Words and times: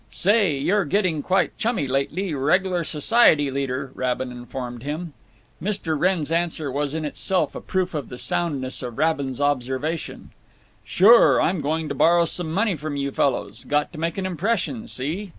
"Say, 0.09 0.57
you're 0.57 0.85
getting 0.85 1.21
quite 1.21 1.55
chummy 1.59 1.87
lately—reg'lar 1.87 2.83
society 2.83 3.51
leader," 3.51 3.91
Rabin 3.93 4.31
informed 4.31 4.81
him. 4.81 5.13
Mr. 5.61 5.95
Wrenn's 5.95 6.31
answer 6.31 6.71
was 6.71 6.95
in 6.95 7.05
itself 7.05 7.53
a 7.53 7.61
proof 7.61 7.93
of 7.93 8.09
the 8.09 8.17
soundness 8.17 8.81
of 8.81 8.97
Rabin's 8.97 9.39
observation: 9.39 10.31
"Sure—I'm 10.83 11.61
going 11.61 11.87
to 11.87 11.93
borrow 11.93 12.25
some 12.25 12.51
money 12.51 12.75
from 12.75 12.95
you 12.95 13.11
fellows. 13.11 13.63
Got 13.63 13.93
to 13.93 13.99
make 13.99 14.17
an 14.17 14.25
impression, 14.25 14.87
see?" 14.87 15.29